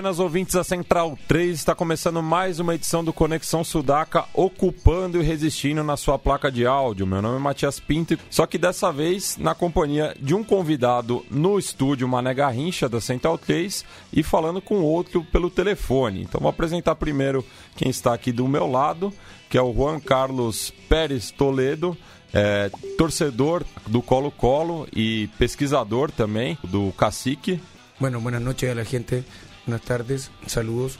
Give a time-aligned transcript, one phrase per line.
[0.00, 5.22] Buenas ouvintes da Central 3, está começando mais uma edição do Conexão Sudaca, ocupando e
[5.22, 7.06] resistindo na sua placa de áudio.
[7.06, 11.58] Meu nome é Matias Pinto, só que dessa vez na companhia de um convidado no
[11.58, 16.22] estúdio Mané Garrincha da Central 3 e falando com outro pelo telefone.
[16.22, 17.44] Então vou apresentar primeiro
[17.76, 19.12] quem está aqui do meu lado,
[19.50, 21.94] que é o Juan Carlos Pérez Toledo,
[22.32, 27.60] é, torcedor do Colo-Colo e pesquisador também do Cacique.
[28.00, 29.24] Bueno, buenas noches a la gente.
[29.66, 30.98] Buenas tardes, saludos.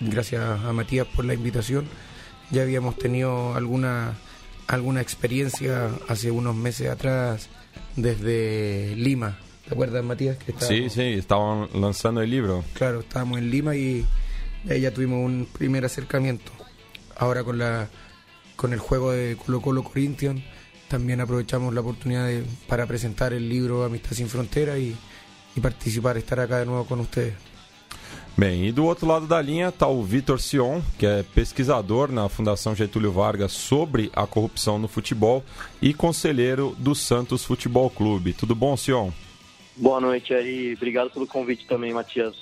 [0.00, 1.86] Gracias a Matías por la invitación.
[2.50, 4.14] Ya habíamos tenido alguna,
[4.66, 7.48] alguna experiencia hace unos meses atrás
[7.96, 9.38] desde Lima.
[9.66, 10.36] ¿Te acuerdas, Matías?
[10.38, 12.64] Que sí, sí, estaban lanzando el libro.
[12.74, 14.06] Claro, estábamos en Lima y
[14.68, 16.52] ahí ya tuvimos un primer acercamiento.
[17.16, 17.88] Ahora con, la,
[18.56, 20.42] con el juego de Colo Colo Corinthians
[20.88, 24.96] también aprovechamos la oportunidad de, para presentar el libro Amistad sin Frontera y,
[25.56, 27.34] y participar, estar acá de nuevo con ustedes.
[28.38, 32.28] Bem, e do outro lado da linha está o Vitor Sion, que é pesquisador na
[32.28, 35.42] Fundação Getúlio Vargas sobre a corrupção no futebol
[35.80, 38.34] e conselheiro do Santos Futebol Clube.
[38.34, 39.10] Tudo bom, Sion?
[39.74, 42.36] Boa noite aí, obrigado pelo convite também, Matias.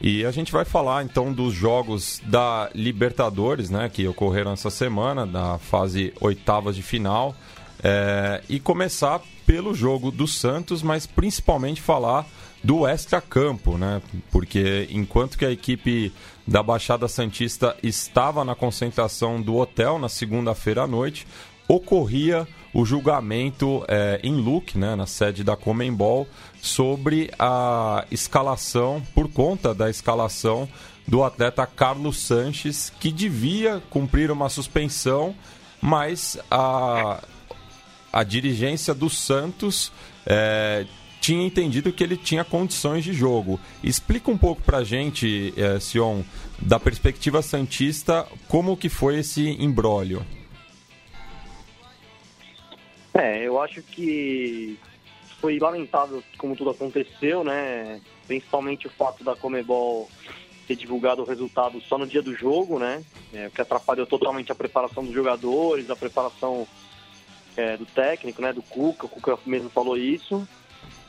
[0.00, 5.26] E a gente vai falar então dos jogos da Libertadores, né, que ocorreram essa semana,
[5.26, 7.34] da fase oitavas de final,
[7.82, 12.24] é, e começar pelo jogo do Santos, mas principalmente falar
[12.62, 14.02] do extra-campo, né?
[14.30, 16.12] Porque enquanto que a equipe
[16.46, 21.26] da Baixada Santista estava na concentração do hotel na segunda-feira à noite,
[21.68, 26.26] ocorria o julgamento é, em Luque, né, na sede da Comembol,
[26.60, 30.68] sobre a escalação, por conta da escalação
[31.06, 35.34] do atleta Carlos Sanches, que devia cumprir uma suspensão,
[35.80, 37.22] mas a,
[38.12, 39.92] a dirigência do Santos
[40.26, 40.86] é,
[41.20, 43.60] tinha entendido que ele tinha condições de jogo.
[43.84, 46.22] Explica um pouco pra gente, é, Sion,
[46.58, 50.24] da perspectiva santista, como que foi esse imbróglio.
[53.12, 54.78] É, eu acho que
[55.40, 58.00] foi lamentável como tudo aconteceu, né?
[58.26, 60.08] Principalmente o fato da Comebol
[60.66, 63.02] ter divulgado o resultado só no dia do jogo, né?
[63.32, 66.66] É, que atrapalhou totalmente a preparação dos jogadores, a preparação
[67.56, 68.52] é, do técnico, né?
[68.52, 70.46] Do Cuca, o Cuca mesmo falou isso.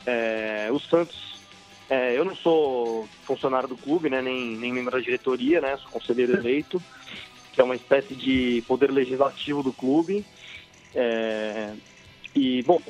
[0.06, 1.40] É, o Santos,
[1.88, 5.90] é, eu não sou funcionário do clube, né, nem, nem membro da diretoria, né, sou
[5.90, 6.82] conselheiro eleito,
[7.52, 10.24] que é uma espécie de poder legislativo do clube.
[10.94, 11.74] É,
[12.34, 12.80] e, bom,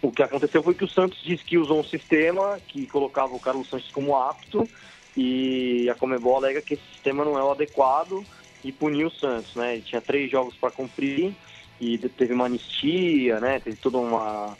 [0.00, 3.40] o que aconteceu foi que o Santos disse que usou um sistema que colocava o
[3.40, 4.68] Carlos Santos como apto
[5.16, 8.24] e a Comebol alega que esse sistema não é o adequado
[8.64, 9.74] e puniu o Santos, né?
[9.74, 11.34] Ele tinha três jogos para cumprir
[11.80, 13.60] e teve uma anistia, né?
[13.60, 14.56] Teve toda uma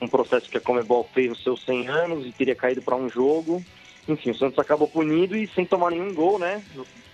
[0.00, 3.08] um processo que a Comebol fez nos seus 100 anos e teria caído para um
[3.08, 3.64] jogo.
[4.08, 6.62] Enfim, o Santos acabou punido e sem tomar nenhum gol, né?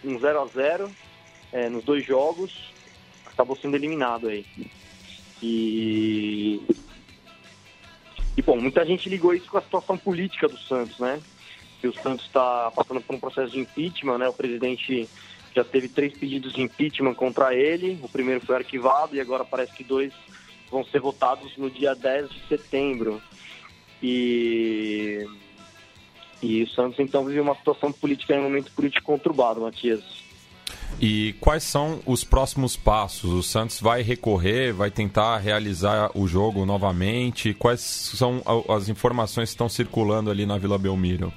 [0.05, 0.91] Um 0 a 0
[1.53, 2.73] é, nos dois jogos,
[3.27, 4.45] acabou sendo eliminado aí.
[5.43, 6.61] E...
[8.37, 11.21] e, bom, muita gente ligou isso com a situação política do Santos, né?
[11.81, 14.29] Que o Santos está passando por um processo de impeachment, né?
[14.29, 15.09] O presidente
[15.55, 17.99] já teve três pedidos de impeachment contra ele.
[18.03, 20.13] O primeiro foi arquivado e agora parece que dois
[20.73, 23.23] vão ser votados no dia 10 de setembro.
[24.03, 25.25] E,
[26.43, 30.03] e o Santos então vive uma situação política, um momento político conturbado, Matias.
[31.01, 33.31] E quais são os próximos passos?
[33.31, 37.55] O Santos vai recorrer, vai tentar realizar o jogo novamente?
[37.55, 41.33] Quais são as informações que estão circulando ali na Vila Belmiro?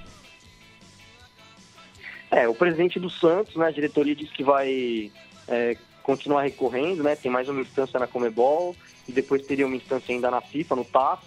[2.31, 5.11] É, o presidente do Santos, né, a diretoria diz que vai
[5.47, 7.15] é, continuar recorrendo, né?
[7.15, 8.75] Tem mais uma instância na Comebol
[9.07, 11.19] e depois teria uma instância ainda na FIFA, no TAS.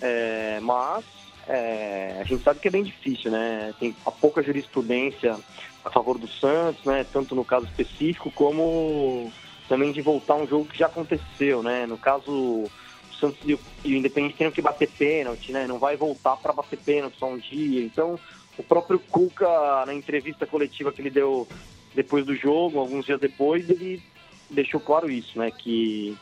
[0.00, 1.04] É, mas
[1.46, 3.74] é, a gente sabe que é bem difícil, né?
[3.78, 5.36] Tem a pouca jurisprudência
[5.84, 7.04] a favor do Santos, né?
[7.12, 9.32] Tanto no caso específico como
[9.68, 11.86] também de voltar um jogo que já aconteceu, né?
[11.86, 12.70] No caso o
[13.18, 15.66] Santos e o, Independente tem que bater pênalti, né?
[15.66, 17.84] Não vai voltar para bater pênalti só um dia.
[17.84, 18.18] Então
[18.56, 21.46] o próprio Cuca na entrevista coletiva que ele deu
[21.94, 24.02] depois do jogo, alguns dias depois, ele
[24.50, 25.50] deixou claro isso, né?
[25.50, 26.16] Que,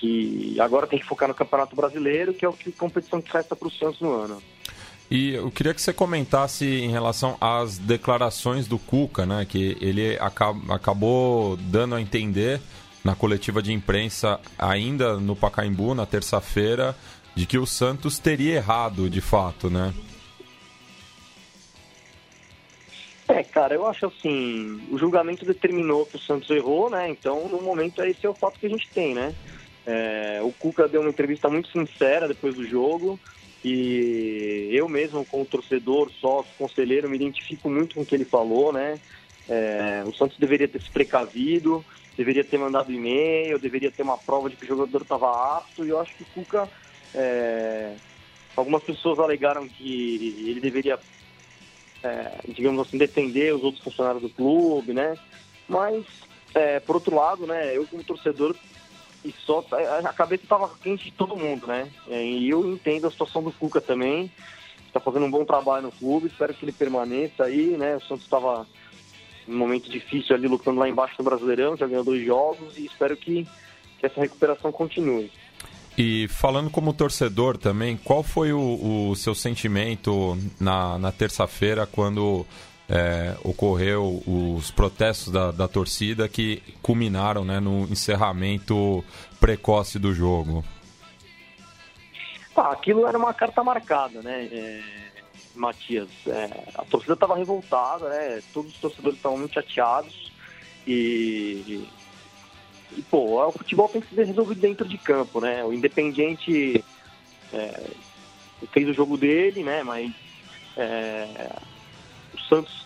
[0.00, 3.54] que agora tem que focar no Campeonato Brasileiro, que é o que competição que resta
[3.54, 4.42] para o Santos no ano.
[5.10, 9.44] E eu queria que você comentasse em relação às declarações do Cuca, né?
[9.44, 10.16] Que ele
[10.68, 12.60] acabou dando a entender
[13.04, 16.96] na coletiva de imprensa, ainda no Pacaembu, na terça-feira,
[17.34, 19.92] de que o Santos teria errado de fato, né?
[23.28, 27.08] É, cara, eu acho assim, o julgamento determinou que o Santos errou, né?
[27.08, 29.34] Então, no momento, esse é o fato que a gente tem, né?
[29.86, 33.18] É, o Cuca deu uma entrevista muito sincera depois do jogo
[33.64, 38.72] e eu mesmo, como torcedor, sócio, conselheiro, me identifico muito com o que ele falou,
[38.72, 38.98] né?
[39.48, 41.84] É, o Santos deveria ter se precavido,
[42.16, 45.90] deveria ter mandado e-mail, deveria ter uma prova de que o jogador estava apto, e
[45.90, 46.68] eu acho que o Cuca.
[47.14, 47.94] É,
[48.56, 50.98] algumas pessoas alegaram que ele deveria,
[52.02, 55.16] é, digamos assim, defender os outros funcionários do clube, né?
[55.68, 56.04] Mas,
[56.54, 58.56] é, por outro lado, né, eu como torcedor,
[59.24, 59.64] e só
[60.04, 61.90] a cabeça estava quente de todo mundo, né?
[62.08, 64.30] É, e eu entendo a situação do Cuca também,
[64.86, 67.96] está fazendo um bom trabalho no clube, espero que ele permaneça aí, né?
[67.96, 68.66] O Santos estava
[69.48, 73.16] um momento difícil ali lutando lá embaixo no Brasileirão, já ganhou dois jogos e espero
[73.16, 73.46] que,
[73.98, 75.30] que essa recuperação continue.
[75.98, 82.46] E falando como torcedor também, qual foi o, o seu sentimento na, na terça-feira quando
[82.90, 89.04] é, ocorreu os protestos da, da torcida que culminaram né, no encerramento
[89.38, 90.64] precoce do jogo?
[92.56, 94.48] Ah, aquilo era uma carta marcada, né?
[94.52, 95.00] É
[95.54, 96.08] Matias.
[96.26, 98.40] É, a torcida estava revoltada, né?
[98.52, 100.32] Todos os torcedores estavam muito chateados
[100.86, 101.88] e,
[102.92, 105.64] e, pô, o futebol tem que ser resolvido dentro de campo, né?
[105.64, 106.84] O Independiente
[107.52, 107.90] é,
[108.72, 109.82] fez o jogo dele, né?
[109.82, 110.12] Mas
[110.76, 111.56] é,
[112.50, 112.84] Santos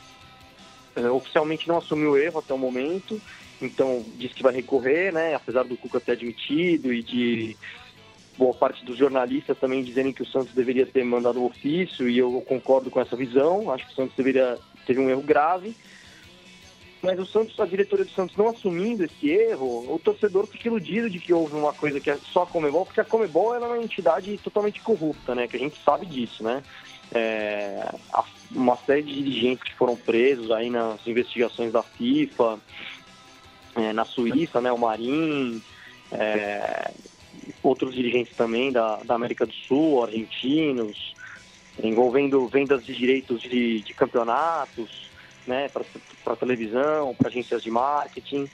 [0.95, 3.21] é, oficialmente não assumiu o erro até o momento,
[3.61, 5.35] então disse que vai recorrer, né?
[5.35, 7.57] Apesar do Cuca ter admitido e de
[8.37, 12.19] boa parte dos jornalistas também dizendo que o Santos deveria ter mandado o ofício e
[12.19, 13.73] eu concordo com essa visão.
[13.73, 15.75] Acho que o Santos deveria teve um erro grave.
[17.03, 21.11] Mas o Santos, a diretoria do Santos não assumindo esse erro, o torcedor fica iludido
[21.11, 23.79] de que houve uma coisa que é só a Comebol, porque a Comebol é uma
[23.79, 25.47] entidade totalmente corrupta, né?
[25.47, 26.63] Que a gente sabe disso, né?
[27.13, 27.95] É,
[28.55, 32.59] uma série de dirigentes que foram presos aí nas investigações da FIFA,
[33.75, 34.71] é, na Suíça, né?
[34.71, 35.61] O Marim,
[36.13, 36.93] é,
[37.63, 41.15] outros dirigentes também da, da América do Sul, argentinos,
[41.83, 45.11] envolvendo vendas de direitos de, de campeonatos,
[45.47, 45.69] né,
[46.25, 48.49] para televisão, para agências de marketing.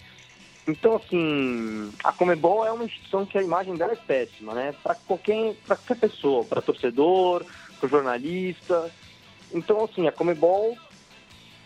[0.66, 4.94] Então, assim, a Comebol é uma instituição que a imagem dela é péssima, né, para
[4.94, 7.44] qualquer, qualquer pessoa, para torcedor,
[7.78, 8.90] para jornalista.
[9.52, 10.76] Então, assim, a Comebol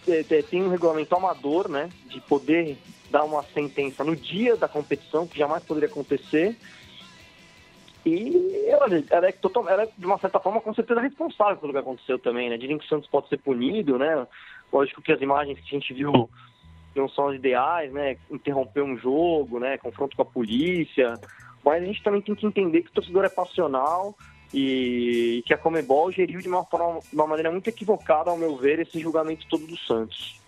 [0.09, 2.77] é, é, tem um regulamento amador, né, de poder
[3.11, 6.57] dar uma sentença no dia da competição, que jamais poderia acontecer,
[8.07, 11.73] e ela, ela, é total, ela é, de uma certa forma, com certeza responsável pelo
[11.73, 12.59] que aconteceu também, né?
[12.59, 14.27] Dizem que o Santos pode ser punido, né?
[14.71, 16.29] Lógico que as imagens que a gente viu
[16.95, 18.19] não são as ideais, né?
[18.31, 19.79] Interromper um jogo, né?
[19.79, 21.15] Confronto com a polícia.
[21.65, 24.15] Mas a gente também tem que entender que o torcedor é passional
[24.55, 28.79] e, que a Comebol geriu de uma, forma, uma maneira muito equivocada, ao meu ver,
[28.79, 30.41] esse julgamento todo do Santos.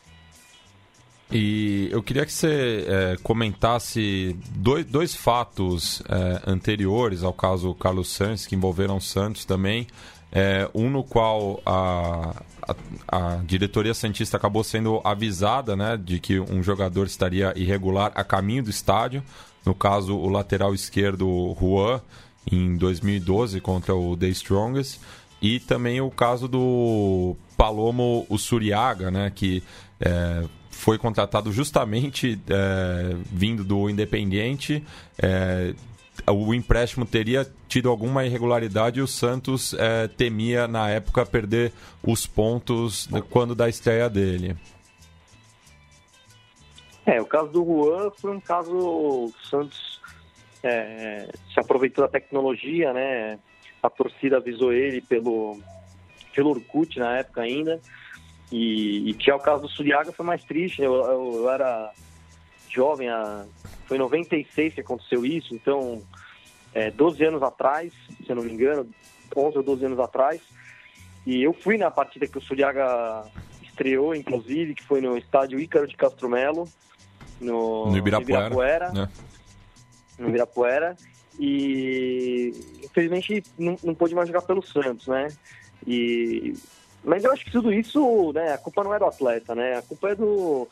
[1.30, 8.08] E eu queria que você é, comentasse dois, dois fatos é, anteriores ao caso Carlos
[8.08, 9.88] Santos, que envolveram o Santos também.
[10.30, 12.76] É, um no qual a, a,
[13.08, 18.62] a, diretoria Santista acabou sendo avisada né, de que um jogador estaria irregular a caminho
[18.62, 19.20] do estádio.
[19.64, 22.00] No caso, o lateral esquerdo Juan,
[22.50, 25.00] em 2012, contra o The Strongest.
[25.40, 29.62] E também o caso do Palomo Usuriaga, né, que
[30.00, 34.84] é, foi contratado justamente é, vindo do Independiente.
[35.18, 35.74] É,
[36.28, 41.72] o empréstimo teria tido alguma irregularidade e o Santos é, temia, na época, perder
[42.02, 44.56] os pontos quando da estreia dele.
[47.04, 48.72] É, o caso do Juan foi um caso.
[48.72, 49.95] O Santos
[50.66, 53.38] é, se aproveitou da tecnologia, né?
[53.82, 55.58] A torcida avisou ele pelo,
[56.34, 57.80] pelo Orkut na época ainda.
[58.50, 60.82] E, e que é o caso do Suriaga foi mais triste.
[60.82, 61.92] Eu, eu, eu era
[62.68, 63.44] jovem, a,
[63.86, 66.02] foi em 96 que aconteceu isso, então
[66.74, 67.92] é, 12 anos atrás,
[68.24, 68.88] se eu não me engano,
[69.34, 70.40] 11 ou 12 anos atrás.
[71.24, 73.24] E eu fui na partida que o Suriaga
[73.62, 76.68] estreou, inclusive, que foi no estádio Ícaro de Castro Melo,
[77.40, 78.46] no, no Ibirapuera.
[78.46, 79.08] Ibirapuera, né?
[80.18, 80.96] No Ibirapuera
[81.38, 85.28] e infelizmente não, não pôde mais jogar pelo Santos, né?
[85.86, 86.54] E
[87.04, 89.78] mas eu acho que tudo isso, né, a culpa não é do atleta, né?
[89.78, 90.68] A culpa é do,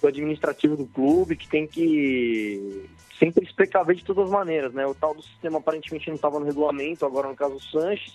[0.00, 4.86] do administrativo do clube que tem que sempre se precaver de todas as maneiras, né?
[4.86, 8.14] O tal do sistema aparentemente não estava no regulamento, agora no caso do Sanches.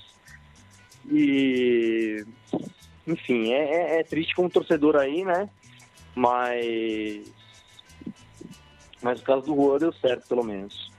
[1.11, 2.25] E,
[3.07, 5.47] enfim, é, é, é triste como torcedor aí, né?
[6.15, 7.31] Mas,
[9.01, 10.91] mas o caso do Juan deu certo, pelo menos.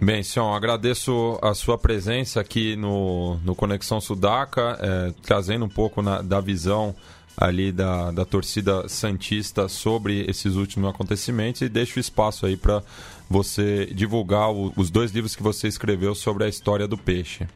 [0.00, 6.02] Bem, Sion, agradeço a sua presença aqui no, no Conexão Sudaca, é, trazendo um pouco
[6.02, 6.94] na, da visão
[7.36, 12.82] ali da, da torcida Santista sobre esses últimos acontecimentos e deixo espaço aí para
[13.30, 17.46] você divulgar o, os dois livros que você escreveu sobre a história do peixe.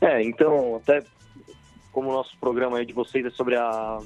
[0.00, 1.04] É, então, até
[1.92, 3.98] como o nosso programa aí de vocês é sobre a,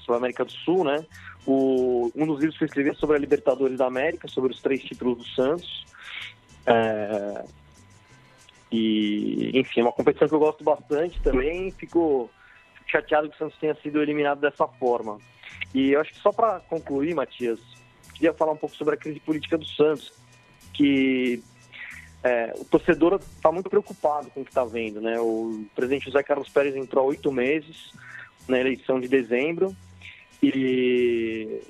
[0.00, 1.04] sobre a América do Sul, né?
[1.46, 4.60] O, um dos livros que eu escrevi é sobre a Libertadores da América, sobre os
[4.60, 5.84] três títulos do Santos.
[6.66, 7.44] É,
[8.72, 11.70] e, enfim, é uma competição que eu gosto bastante também.
[11.70, 12.30] Fico,
[12.74, 15.18] fico chateado que o Santos tenha sido eliminado dessa forma.
[15.74, 17.60] E eu acho que só para concluir, Matias,
[18.14, 20.12] queria falar um pouco sobre a crise política do Santos,
[20.72, 21.42] que
[22.22, 25.00] é, o torcedor está muito preocupado com o que está vendo.
[25.00, 25.20] Né?
[25.20, 27.92] O presidente José Carlos Pérez entrou há oito meses
[28.48, 29.76] na eleição de dezembro
[30.42, 31.60] e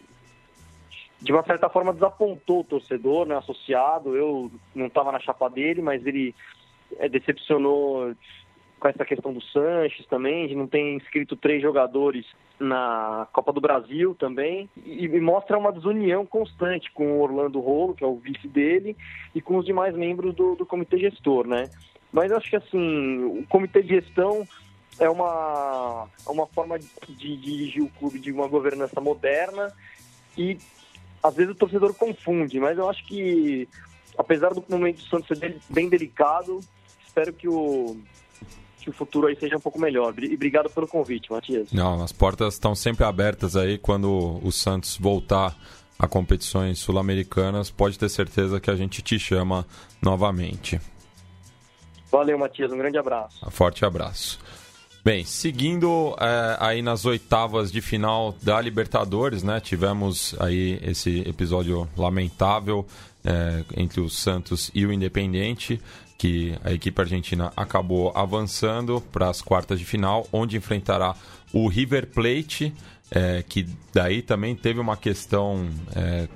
[1.21, 4.14] de uma certa forma desapontou o torcedor, né, associado.
[4.14, 6.35] Eu não estava na chapa dele, mas ele
[6.99, 8.14] é, decepcionou
[8.78, 12.26] com essa questão do Sanches também, de não ter inscrito três jogadores
[12.61, 17.94] na Copa do Brasil também, e, e mostra uma desunião constante com o Orlando Rolo,
[17.94, 18.94] que é o vice dele,
[19.35, 21.71] e com os demais membros do, do comitê gestor, né?
[22.12, 24.47] Mas acho que assim, o comitê de gestão
[24.98, 29.72] é uma, é uma forma de, de dirigir o clube de uma governança moderna
[30.36, 30.58] e
[31.22, 33.68] às vezes o torcedor confunde, mas eu acho que,
[34.16, 36.60] apesar do momento do Santos ser bem delicado,
[37.06, 37.96] espero que o,
[38.78, 40.14] que o futuro aí seja um pouco melhor.
[40.22, 41.72] E obrigado pelo convite, Matias.
[41.72, 45.56] Não, as portas estão sempre abertas aí quando o Santos voltar
[45.98, 49.66] a competições sul-americanas, pode ter certeza que a gente te chama
[50.02, 50.80] novamente.
[52.10, 52.70] Valeu, Matias.
[52.70, 53.46] Um grande abraço.
[53.46, 54.38] Um forte abraço.
[55.04, 59.61] Bem, seguindo é, aí nas oitavas de final da Libertadores, né?
[59.61, 62.87] Tivemos aí esse episódio lamentável
[63.23, 65.78] é, entre o Santos e o Independente,
[66.16, 71.14] que a equipe argentina acabou avançando para as quartas de final, onde enfrentará
[71.52, 72.73] o River Plate.
[73.11, 75.68] É, que daí também teve uma questão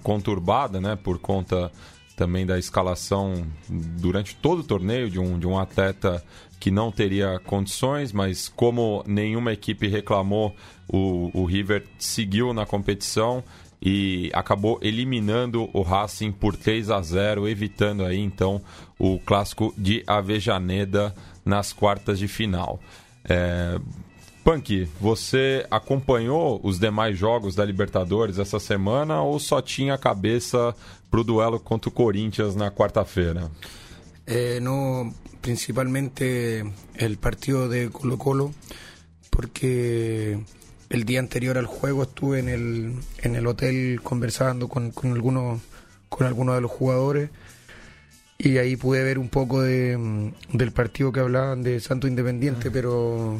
[0.02, 1.72] conturbada, né, por conta
[2.18, 6.22] também da escalação durante todo o torneio de um, de um atleta
[6.58, 10.54] que não teria condições, mas como nenhuma equipe reclamou,
[10.88, 13.44] o, o River seguiu na competição
[13.80, 18.60] e acabou eliminando o Racing por 3 a 0, evitando aí então
[18.98, 22.80] o clássico de Avejaneda nas quartas de final.
[23.24, 23.78] É...
[24.48, 30.74] Punk, você acompanhou os demais jogos da Libertadores essa semana ou só tinha a cabeça
[31.10, 33.50] para o duelo contra o Corinthians na quarta-feira?
[34.26, 35.12] Eh, no,
[35.42, 36.64] principalmente
[36.94, 38.54] el partido de Colo Colo,
[39.28, 40.38] porque
[40.88, 45.60] el día anterior al juego estuve en el, en el hotel conversando con, con, algunos,
[46.08, 47.28] con algunos de los jugadores
[48.38, 53.36] y ahí pude ver un poco de, del partido que hablaban de Santo Independiente, pero,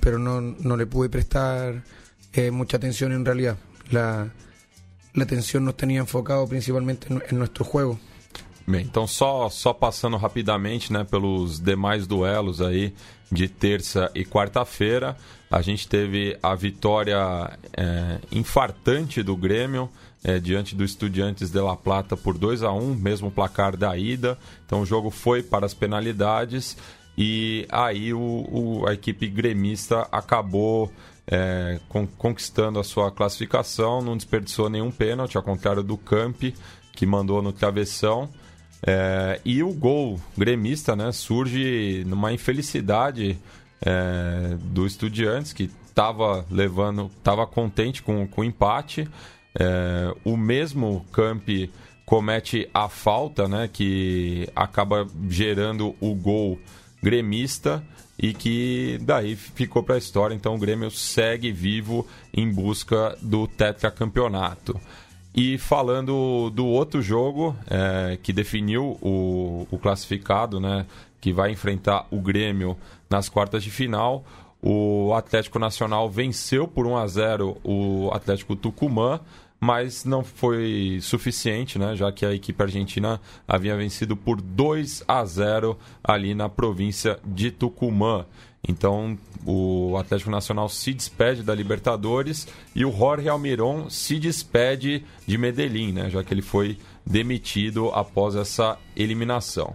[0.00, 1.82] pero no, no le pude prestar
[2.32, 3.56] eh, mucha atención en realidad.
[3.90, 4.30] La,
[5.14, 7.98] la atención nos tenía enfocado principalmente en, en nuestro juego.
[8.66, 12.94] Bem, então só, só passando rapidamente né, pelos demais duelos aí
[13.30, 15.16] de terça e quarta-feira,
[15.50, 19.90] a gente teve a vitória é, infartante do Grêmio
[20.22, 24.38] é, diante do Estudiantes de La Plata por 2 a 1 mesmo placar da ida.
[24.66, 26.76] Então o jogo foi para as penalidades
[27.16, 30.90] e aí o, o a equipe gremista acabou
[31.26, 36.42] é, con conquistando a sua classificação, não desperdiçou nenhum pênalti, ao contrário do Camp,
[36.92, 38.28] que mandou no travessão.
[38.86, 43.38] É, e o gol gremista né, surge numa infelicidade
[43.80, 49.08] é, do Estudiantes, que estava levando, estava contente com, com o empate.
[49.58, 51.48] É, o mesmo Camp
[52.04, 56.58] comete a falta, né, que acaba gerando o gol
[57.02, 57.82] gremista
[58.18, 60.34] e que daí ficou para a história.
[60.34, 64.78] Então o Grêmio segue vivo em busca do tetracampeonato.
[65.34, 70.86] E falando do outro jogo é, que definiu o, o classificado, né,
[71.20, 72.76] que vai enfrentar o Grêmio
[73.08, 74.24] nas quartas de final,
[74.62, 79.20] o Atlético Nacional venceu por 1 a 0 o Atlético Tucumã,
[79.60, 85.22] mas não foi suficiente, né, já que a equipe argentina havia vencido por 2 a
[85.24, 88.24] 0 ali na província de Tucumã.
[88.66, 95.36] Então o Atlético Nacional se despede da Libertadores e o Jorge Almiron se despede de
[95.36, 99.74] Medellín, né, já que ele foi demitido após essa eliminação.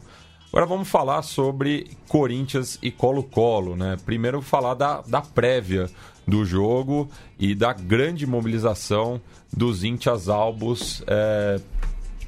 [0.55, 3.97] Agora vamos falar sobre Corinthians e Colo-Colo, né?
[4.05, 5.89] Primeiro falar da, da prévia
[6.25, 9.19] do jogo e da grande mobilização
[9.51, 11.59] dos Intias Albos é,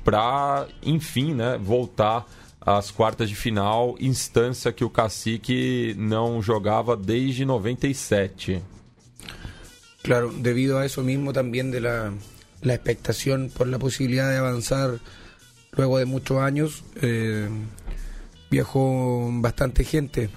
[0.04, 2.26] para, enfim, né, voltar
[2.60, 8.62] às quartas de final, instância que o Cacique não jogava desde 97.
[10.04, 12.12] Claro, debido a eso mismo también de la,
[12.62, 15.00] la expectación por la posibilidad de avanzar
[15.72, 17.48] luego de muchos años, eh,
[18.50, 20.30] viajó bastante gente.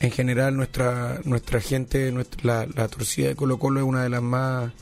[0.00, 4.22] En general nuestra nuestra gente, la, la torcida de Colo Colo es una de las
[4.22, 4.72] más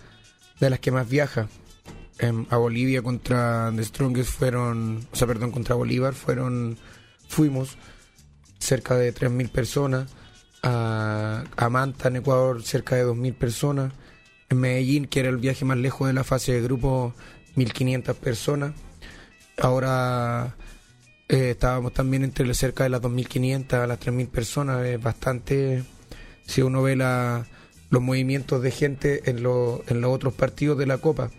[0.60, 1.48] de las que más viaja.
[2.18, 6.76] En- a Bolivia contra The Strongest fueron, o sea, perdón, contra Bolívar fueron,
[7.28, 7.76] fuimos
[8.58, 10.10] cerca de 3.000 personas.
[10.64, 13.92] A, a Manta, en Ecuador, cerca de 2.000 personas.
[14.50, 17.14] En Medellín, que era el viaje más lejos de la fase de grupo,
[17.54, 18.72] 1.500 personas.
[19.60, 20.56] Ahora
[21.28, 24.84] eh, estábamos también entre cerca de las 2.500 a las 3.000 personas.
[24.86, 25.84] Es bastante,
[26.46, 27.46] si uno ve la,
[27.90, 31.30] los movimientos de gente en, lo- en los otros partidos de la Copa.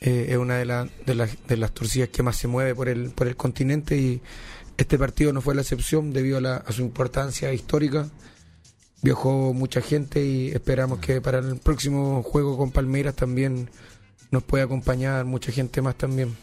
[0.00, 2.88] Eh, es una de, la- de, las- de las torcidas que más se mueve por
[2.88, 4.20] el, por el continente y
[4.76, 8.08] este partido no fue la excepción debido a, la- a su importancia histórica.
[9.02, 13.68] Viajó mucha gente y esperamos que para el próximo juego con Palmeiras también
[14.30, 16.36] nos pueda acompañar mucha gente más también.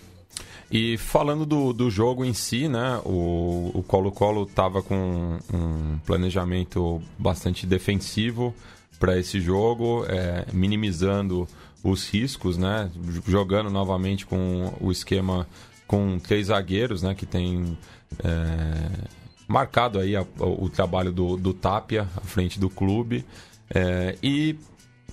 [0.71, 2.99] E falando do, do jogo em si, né?
[3.03, 8.53] O Colo-Colo estava com um planejamento bastante defensivo
[8.99, 11.47] para esse jogo, é, minimizando
[11.83, 12.91] os riscos, né?
[13.27, 15.47] Jogando novamente com o esquema
[15.87, 17.15] com três zagueiros, né?
[17.15, 17.75] Que tem
[18.23, 19.07] é,
[19.47, 23.25] marcado aí a- o, o trabalho do, do Tapia à frente do clube.
[23.73, 24.55] É, e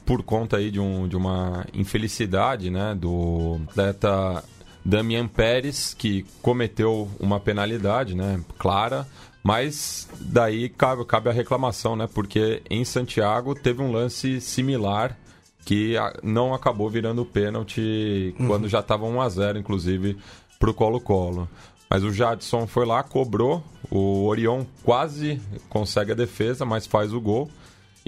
[0.05, 4.45] por conta aí de, um, de uma infelicidade né, do atleta
[4.87, 9.05] Damian Pérez, que cometeu uma penalidade né, clara,
[9.43, 15.19] mas daí cabe, cabe a reclamação, né, porque em Santiago teve um lance similar
[15.65, 20.17] que não acabou virando pênalti quando já estava 1 a 0 inclusive,
[20.61, 21.49] para o Colo-Colo.
[21.91, 27.21] Mas o Jadson foi lá, cobrou, o Orion quase consegue a defesa, mas faz o
[27.21, 27.51] gol.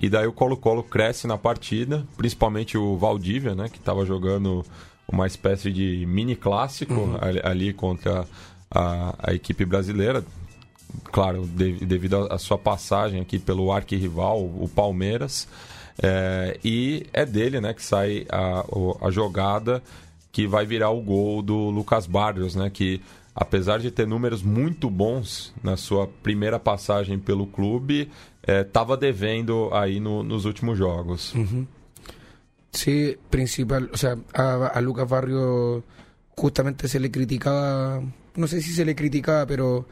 [0.00, 4.64] E daí o Colo-Colo cresce na partida, principalmente o Valdívia, né, que estava jogando
[5.11, 8.27] uma espécie de mini clássico ali, ali contra
[8.71, 10.25] a, a equipe brasileira.
[11.12, 15.47] Claro, de- devido à sua passagem aqui pelo arquirrival, o Palmeiras.
[16.03, 18.64] É, e é dele né, que sai a,
[19.03, 19.83] a jogada
[20.31, 23.01] que vai virar o gol do Lucas Barrios, né, que
[23.35, 28.09] apesar de ter números muito bons na sua primeira passagem pelo clube,
[28.47, 31.35] estava devendo aí no- nos últimos jogos.
[32.78, 35.82] Sí, principal, o sea, a, a Lucas Barrio
[36.36, 38.00] justamente se le criticaba,
[38.36, 39.88] no sé si se le criticaba, pero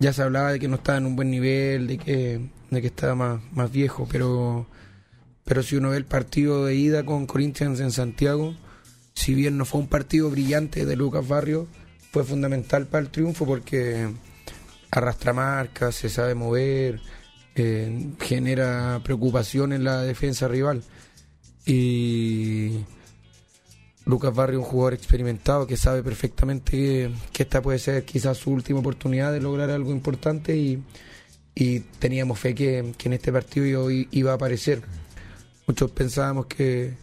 [0.00, 2.88] ya se hablaba de que no estaba en un buen nivel, de que, de que
[2.88, 4.66] estaba más, más viejo, pero,
[5.44, 8.56] pero si uno ve el partido de ida con Corinthians en Santiago,
[9.14, 11.68] si bien no fue un partido brillante de Lucas Barrio,
[12.10, 14.08] fue fundamental para el triunfo porque
[14.90, 17.00] arrastra marcas, se sabe mover,
[17.54, 20.82] eh, genera preocupación en la defensa rival.
[21.66, 22.84] Y
[24.04, 28.78] Lucas Barrio, un jugador experimentado que sabe perfectamente que, esta puede ser quizás su última
[28.78, 30.80] oportunidad de lograr algo importante y,
[31.56, 34.82] y teníamos fe que, que en este partido iba a aparecer.
[35.66, 36.94] Muchos pensábamos que,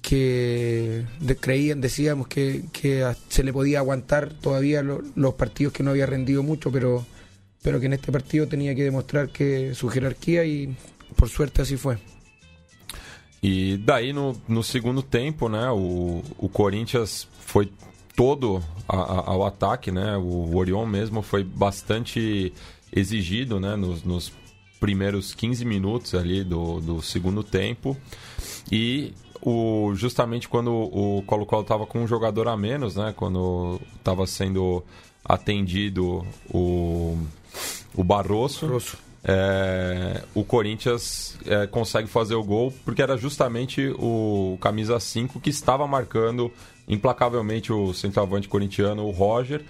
[0.00, 1.04] que
[1.40, 6.06] creían, decíamos que, que se le podía aguantar todavía lo- los partidos que no había
[6.06, 7.04] rendido mucho, pero,
[7.62, 10.76] pero que en este partido tenía que demostrar que su jerarquía y
[11.16, 11.98] por suerte así fue.
[13.46, 17.70] E daí no, no segundo tempo, né, o, o Corinthians foi
[18.16, 20.16] todo a- a- ao ataque, né?
[20.16, 22.54] O Orion mesmo foi bastante
[22.90, 24.32] exigido, né, nos, nos
[24.80, 27.94] primeiros 15 minutos ali do, do segundo tempo.
[28.72, 34.26] E o, justamente quando o Colo-Colo estava com um jogador a menos, né, quando estava
[34.26, 34.82] sendo
[35.22, 37.18] atendido o,
[37.94, 38.96] o Barroso, Rosso.
[39.22, 45.50] é, o Corinthians é, consegue fazer o gol porque era justamente o camisa 5 que
[45.50, 46.50] estava marcando
[46.86, 49.62] implacavelmente o centroavante corintiano, o Roger,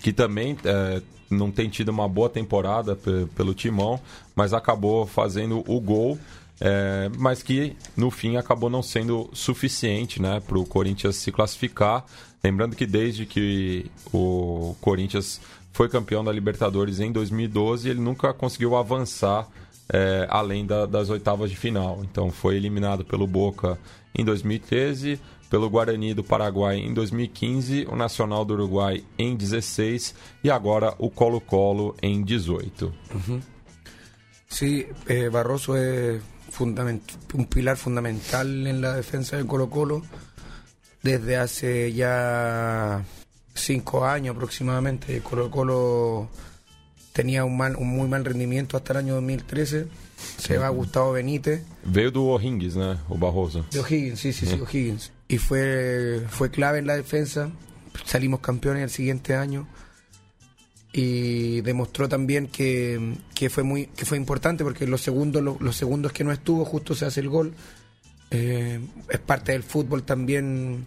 [0.00, 4.00] que também é, não tem tido uma boa temporada pe- pelo timão,
[4.34, 6.18] mas acabou fazendo o gol.
[6.60, 12.04] é, mas que no fim acabou não sendo suficiente né, para o Corinthians se classificar.
[12.42, 15.40] Lembrando que desde que o Corinthians
[15.72, 19.48] foi campeão da Libertadores em 2012, ele nunca conseguiu avançar
[19.92, 22.00] é, além da- das oitavas de final.
[22.02, 23.78] Então foi eliminado pelo Boca
[24.14, 30.50] em 2013, pelo Guarani do Paraguai em 2015, o Nacional do Uruguai em 16 e
[30.50, 32.92] agora o Colo-Colo em 18.
[33.14, 33.40] Uhum.
[34.48, 36.22] Sí, eh, Barroso es
[36.60, 40.02] un pilar fundamental en la defensa del Colo-Colo
[41.02, 43.02] desde hace ya
[43.54, 45.20] cinco años aproximadamente.
[45.20, 46.28] Colo-Colo
[47.12, 49.86] tenía un, mal, un muy mal rendimiento hasta el año 2013.
[50.38, 51.62] Se va Gustavo Benítez.
[51.84, 52.98] Veo de O'Higgins, ¿no?
[53.08, 53.64] O Barroso.
[53.70, 55.12] De O'Higgins, sí, sí, sí, O'Higgins.
[55.28, 57.50] Y fue, fue clave en la defensa.
[58.04, 59.66] Salimos campeones el siguiente año.
[60.92, 66.12] Y demostró también que, que fue muy que fue importante porque los segundos los, segundos
[66.12, 67.54] que no estuvo justo se hace el gol
[68.30, 70.86] eh, es parte del fútbol también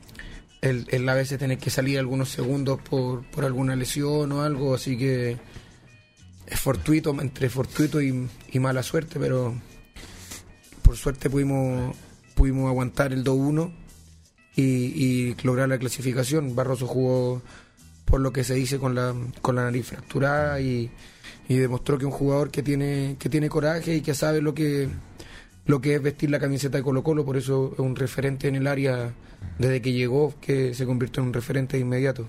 [0.66, 4.98] el, a veces tener que salir algunos segundos por, por alguna lesión o algo así
[4.98, 5.38] que
[6.48, 9.54] es fortuito, entre fortuito y, mala suerte, pero
[10.82, 11.96] por suerte pudimos,
[12.36, 13.74] pudimos aguantar el 2-1
[14.56, 16.56] y, lograr la clasificación.
[16.56, 17.42] Barroso jugó
[18.06, 20.92] por lo que se dice con la, con la nariz fracturada y,
[21.48, 24.90] demostró que un jugador que tiene, que tiene coraje y que sabe lo que,
[25.66, 28.56] lo que es vestir la camiseta de Colo Colo, por eso es un referente en
[28.56, 29.14] el área
[29.58, 32.28] desde que llegó, que se convirtió en un referente de inmediato.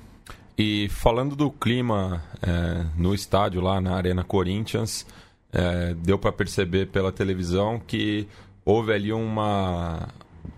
[0.58, 5.06] E falando do clima é, no estádio lá na Arena Corinthians,
[5.52, 8.26] é, deu para perceber pela televisão que
[8.64, 10.08] houve ali uma,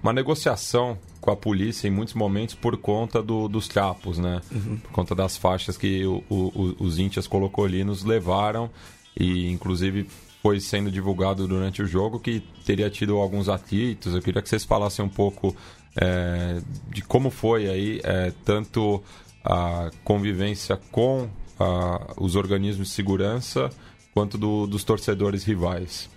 [0.00, 4.40] uma negociação com a polícia em muitos momentos por conta do, dos trapos, né?
[4.52, 4.78] Uhum.
[4.78, 8.70] Por conta das faixas que o, o, os íntias colocolinos levaram
[9.18, 10.08] e inclusive
[10.42, 14.14] foi sendo divulgado durante o jogo que teria tido alguns atritos.
[14.14, 15.54] Eu queria que vocês falassem um pouco
[15.96, 19.02] é, de como foi aí, é, tanto
[19.44, 23.70] a convivência com a, os organismos de segurança
[24.14, 26.08] quanto do, dos torcedores rivais.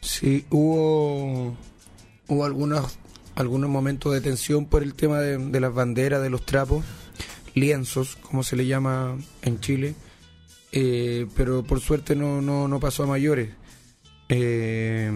[0.00, 1.56] Sí, hubo,
[2.28, 2.98] hubo algunos,
[3.34, 6.84] algunos momentos de tensión por el tema de, de las banderas, de los trapos,
[7.54, 9.94] lienzos, como se le llama en Chile,
[10.72, 13.50] eh, pero por suerte no, no, no pasó a mayores.
[14.28, 15.10] Eh,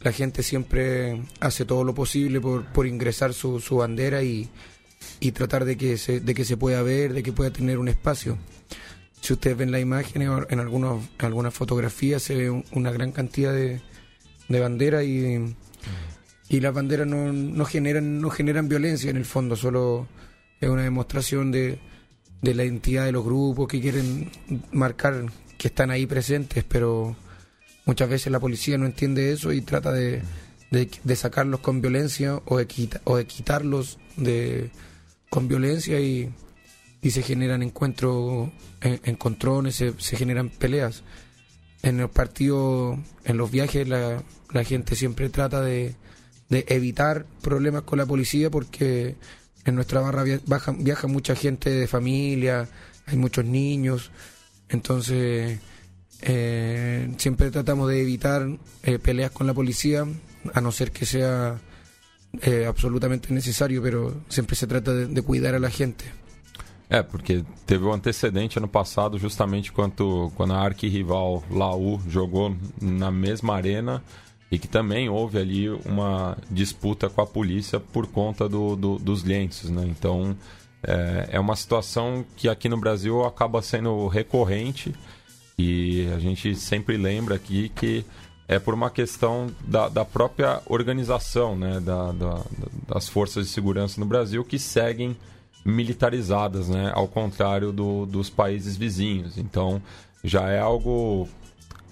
[0.00, 4.48] la gente siempre hace todo lo posible por, por ingresar su, su bandera y,
[5.20, 7.88] y tratar de que se, de que se pueda ver, de que pueda tener un
[7.88, 8.38] espacio.
[9.20, 13.52] Si ustedes ven la imagen, en, algunos, en algunas fotografías se ve una gran cantidad
[13.52, 13.80] de,
[14.48, 15.56] de banderas y,
[16.48, 20.06] y las banderas no, no, generan, no generan violencia en el fondo, solo
[20.60, 21.80] es una demostración de,
[22.42, 24.30] de la identidad de los grupos que quieren
[24.72, 27.16] marcar que están ahí presentes, pero
[27.84, 30.22] muchas veces la policía no entiende eso y trata de,
[30.70, 32.66] de, sacarlos con violencia o de,
[33.04, 34.70] o de quitarlos de
[35.30, 36.30] con violencia y,
[37.02, 41.02] y se generan encuentros, en, encontrones, se, se, generan peleas.
[41.82, 44.22] En los partidos, en los viajes, la,
[44.52, 45.94] la gente siempre trata de,
[46.48, 49.16] de, evitar problemas con la policía porque
[49.68, 52.68] en nuestra barra viaja, mucha gente de familia,
[53.06, 54.10] hay muchos niños,
[54.68, 55.58] entonces
[56.22, 58.48] eh, siempre tratamos de evitar
[58.82, 60.06] eh, peleas con la policía,
[60.54, 61.60] a no ser que sea
[62.42, 66.04] é absolutamente necessário, pero sempre se trata de, de, cuidar a la gente.
[66.90, 73.10] É, porque teve um antecedente ano passado, justamente quando, quando a arquirrival Laú jogou na
[73.10, 74.02] mesma arena
[74.50, 79.22] e que também houve ali uma disputa com a polícia por conta do, do dos
[79.22, 79.84] lenços, né?
[79.86, 80.36] Então
[80.82, 84.94] é, é uma situação que aqui no Brasil acaba sendo recorrente
[85.58, 88.04] e a gente sempre lembra aqui que
[88.46, 92.42] é por uma questão da, da própria organização né, da, da,
[92.88, 95.14] das forças de segurança no Brasil que seguem
[95.64, 99.36] militarizadas, né, ao contrário do, dos países vizinhos.
[99.36, 99.82] Então
[100.24, 101.28] já é algo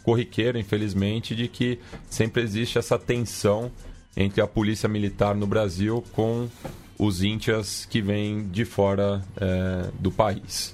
[0.07, 3.73] corriqueiro, infelizmente, de que sempre existe essa tensão
[4.17, 6.49] entre a polícia militar no Brasil com
[6.97, 10.73] os índias que vêm de fora é, do país.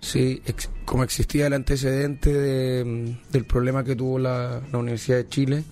[0.00, 0.42] Sí,
[0.84, 5.64] como existía el antecedente del problema que tuvo la, Universidad de Chile,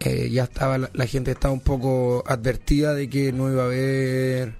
[0.00, 4.54] eh, ya estaba la, gente estaba un poco advertida de que no iba a haber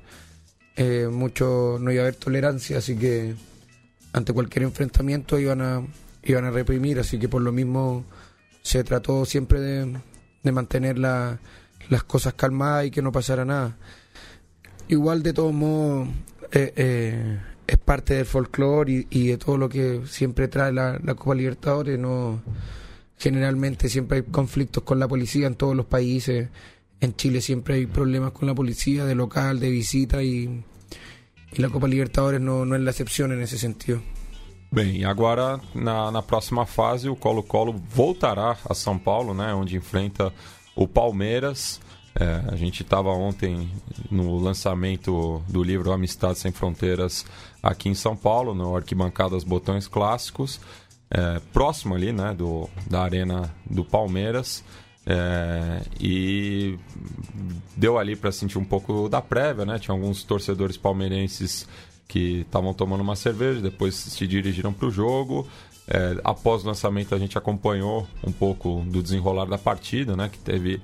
[0.76, 3.34] eh, mucho, no iba a haber tolerancia, así que
[4.14, 5.86] ante cualquier enfrentamiento iban a
[6.24, 8.04] iban a reprimir, así que por lo mismo
[8.62, 11.38] se trató siempre de, mantener las
[12.06, 13.76] cosas calmadas y que no pasara nada.
[14.88, 16.08] Igual de todos modos
[16.52, 21.98] eh, es parte del folclore y, de todo lo que siempre trae la, Copa Libertadores.
[21.98, 22.42] No,
[23.18, 26.48] generalmente siempre hay conflictos con la policía en todos los países.
[27.00, 30.64] En Chile siempre hay problemas con la policía de local, de visita y,
[31.56, 34.00] la Copa Libertadores no, no es la excepción en ese sentido.
[34.72, 40.32] Bem, agora na, na próxima fase o Colo-Colo voltará a São Paulo, né, onde enfrenta
[40.74, 41.78] o Palmeiras.
[42.18, 43.70] É, a gente estava ontem
[44.10, 47.26] no lançamento do livro Amistade Sem Fronteiras
[47.62, 50.58] aqui em São Paulo, no Arquibancadas Botões Clássicos,
[51.10, 54.64] é, próximo ali né, do, da Arena do Palmeiras.
[55.04, 56.78] É, e
[57.76, 59.78] deu ali para sentir um pouco da prévia, né?
[59.78, 61.66] Tinha alguns torcedores palmeirenses
[62.06, 65.46] que estavam tomando uma cerveja, depois se dirigiram para o jogo.
[65.88, 70.28] É, após o lançamento, a gente acompanhou um pouco do desenrolar da partida, né?
[70.28, 70.80] Que teve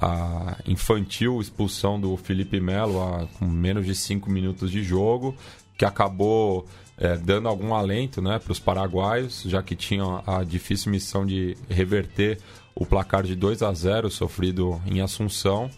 [0.00, 5.34] a infantil expulsão do Felipe Melo a, com menos de cinco minutos de jogo,
[5.76, 10.90] que acabou é, dando algum alento né, para os paraguaios, já que tinham a difícil
[10.90, 12.38] missão de reverter
[12.78, 15.68] o placar de 2 a 0 sofrido em Assunção.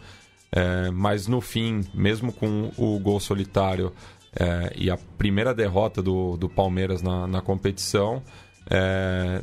[0.53, 3.93] É, mas no fim, mesmo com o gol solitário
[4.39, 8.23] é, e a primeira derrota do, do Palmeiras na, na competição,
[8.69, 9.43] é,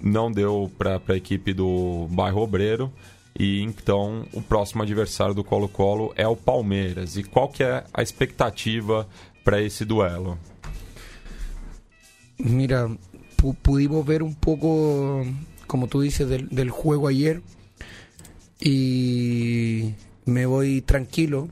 [0.00, 2.92] não deu para a equipe do Bairro Obreiro
[3.38, 7.16] e então o próximo adversário do Colo-Colo é o Palmeiras.
[7.16, 9.06] E qual que é a expectativa
[9.44, 10.36] para esse duelo?
[12.40, 12.90] Mira,
[13.62, 15.24] pudimos ver un poco,
[15.68, 17.42] como tú dices, del, del juego ayer.
[18.58, 21.48] Y me voy tranquilo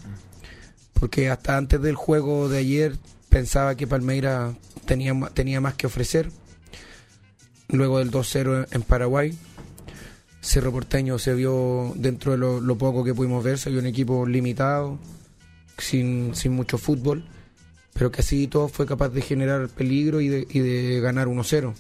[0.99, 2.97] porque hasta antes del juego de ayer
[3.29, 6.31] pensaba que Palmeiras tenía, tenía más que ofrecer.
[7.69, 9.37] Luego del 2-0 en Paraguay,
[10.41, 14.25] Cerro Porteño se vio, dentro de lo, poco que pudimos ver, se vio un equipo
[14.27, 14.99] limitado,
[15.77, 17.27] sin, mucho fútbol,
[17.93, 21.75] pero que así todo fue capaz de generar peligro y de, y de ganar 1-0,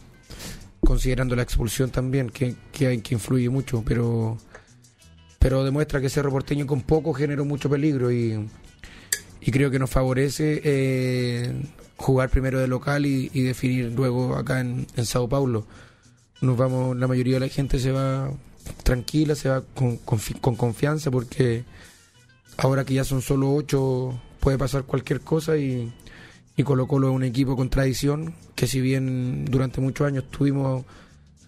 [0.86, 4.38] considerando la expulsión también, que, que, hay, que influye mucho, pero,
[5.40, 8.48] pero demuestra que Cerro Porteño con poco generó mucho peligro y,
[9.40, 11.52] y creo que nos favorece eh,
[11.96, 15.66] jugar primero de local y, definir luego acá en, en Sao Paulo.
[16.40, 18.30] Nos vamos, la mayoría de la gente se va
[18.84, 21.64] tranquila, se va con, con, confianza porque
[22.58, 25.92] ahora que ya son solo ocho puede pasar cualquier cosa y,
[26.56, 30.84] y Colo Colo es un equipo con tradición que si bien durante muchos años estuvimos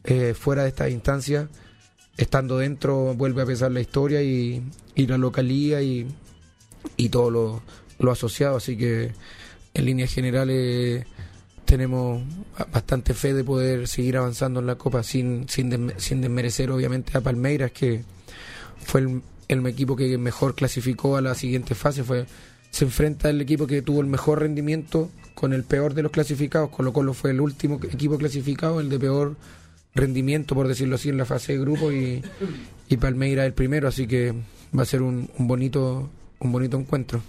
[0.05, 1.49] eh, fuera de estas instancias,
[2.16, 4.62] estando dentro vuelve a pesar la historia y,
[4.94, 6.07] y la localía y,
[6.97, 7.62] y todo lo,
[7.99, 9.12] lo, asociado, así que
[9.75, 11.07] en líneas generales
[11.64, 12.23] tenemos
[12.73, 17.21] bastante fe de poder seguir avanzando en la Copa sin, sin, sin desmerecer obviamente a
[17.21, 18.05] Palmeiras, que
[18.85, 22.05] fue el, el, equipo que mejor clasificó a la siguiente fase.
[22.05, 22.27] fue
[22.70, 26.70] Se enfrenta al equipo que tuvo el mejor rendimiento con el peor de los clasificados,
[26.70, 29.37] con lo cual fue el último equipo clasificado, el de peor
[29.94, 32.22] rendimiento, por decirlo así, en la fase de grupo y,
[32.88, 34.35] y Palmeiras el primero, así que
[34.76, 36.09] va a ser un, un bonito,
[36.40, 37.22] un bonito encuentro.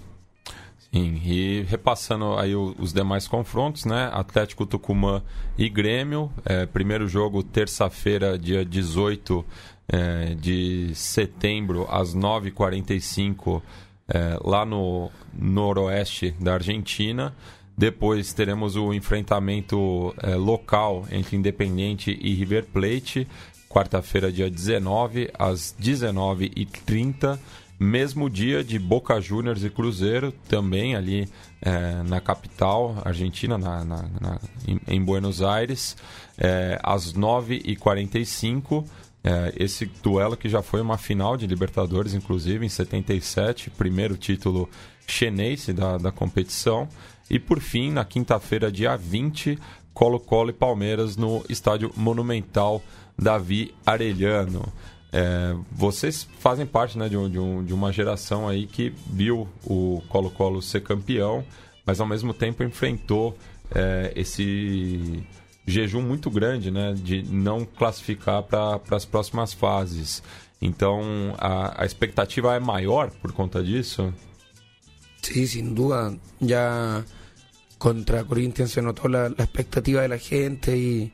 [0.91, 4.09] Sim, e repassando aí os demais confrontos, né?
[4.11, 5.21] Atlético Tucumã
[5.55, 6.31] e Grêmio.
[6.43, 9.45] É, primeiro jogo, terça-feira, dia 18
[9.87, 13.61] é, de setembro, às 9h45,
[14.09, 17.33] é, lá no noroeste da Argentina.
[17.77, 23.27] Depois teremos o enfrentamento é, local entre Independente e River Plate,
[23.69, 27.39] quarta-feira, dia 19, às 19h30
[27.79, 31.29] mesmo dia de Boca Juniors e Cruzeiro, também ali
[31.61, 34.39] é, na capital argentina, na, na, na
[34.85, 35.95] em, Buenos Aires,
[36.37, 38.85] é, às 9h45.
[39.23, 44.69] É, esse duelo que já foi uma final de Libertadores, inclusive, em 77, primeiro título
[45.05, 46.87] chinês da, da competição.
[47.29, 49.59] E por fim, na quinta-feira, dia 20,
[49.93, 52.81] Colo-Colo e Palmeiras no estádio Monumental
[53.17, 54.71] Davi Arellano.
[55.11, 59.47] É, vocês fazem parte né, de, um, de, um, de, uma geração aí que viu
[59.65, 61.43] o Colo-Colo ser campeão,
[61.85, 63.35] mas ao mesmo tempo enfrentou
[63.73, 65.23] é, esse
[65.69, 70.23] jejum muito grande né, de não classificar para as próximas fases.
[70.61, 74.13] Então a, a, expectativa é maior por conta disso?
[75.21, 76.17] Sí, sin duda.
[76.41, 77.03] Ya
[77.77, 81.13] contra Corinthians se notou a, a expectativa da gente e,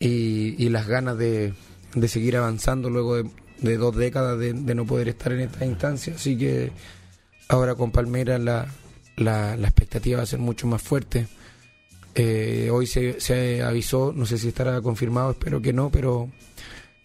[0.00, 1.52] e, e as ganas de
[1.94, 3.22] de seguir avanzando luego
[3.58, 6.14] de, dos décadas de, no poder estar en esta instancia.
[6.14, 6.72] Así que
[7.48, 8.66] ahora con Palmeiras la,
[9.16, 11.26] la, expectativa va a ser mucho más fuerte.
[12.14, 16.28] Eh, hoy se, se, avisó, no sé si estará confirmado, espero que no, pero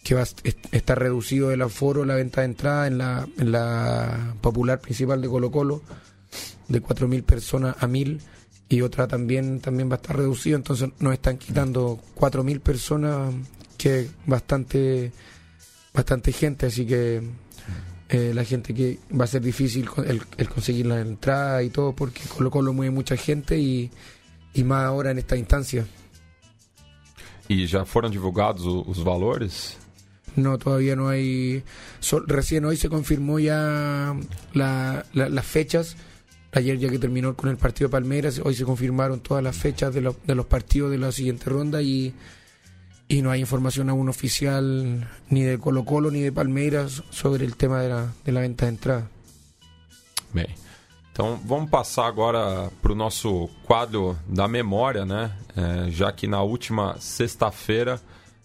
[0.02, 0.26] que va a
[0.72, 5.28] estar reducido el aforo, la venta de entrada en la, en la popular principal de
[5.28, 5.82] Colo Colo,
[6.68, 8.20] de 4.000 personas a 1.000
[8.68, 13.34] y otra también también va a estar reducido, entonces nos están quitando 4.000 personas
[13.78, 15.12] que bastante,
[15.94, 17.22] bastante gente, así que
[18.10, 21.94] eh, la gente que va a ser difícil el, el, conseguir la entrada y todo,
[21.94, 23.90] porque Colo Colo mueve mucha gente y,
[24.58, 25.86] y más ahora en esta instancia.
[27.48, 29.78] E já foram divulgados os valores?
[30.36, 31.62] No, todavía no hay.
[32.26, 34.14] recién hoy se confirmó ya
[34.52, 35.96] las fechas.
[36.52, 39.94] Ayer ya que terminó con el partido de Palmeiras, hoy se confirmaron todas las fechas
[39.94, 42.14] de, de los partidos de la siguiente ronda y,
[43.06, 47.54] y no hay información aún oficial ni de Colo Colo ni de Palmeiras sobre el
[47.54, 49.10] tema de la, de la venta de entrada.
[50.32, 50.46] Bem,
[51.18, 55.32] então vamos passar agora para o nosso quadro da memória, né?
[55.56, 58.00] É, já que na última sexta-feira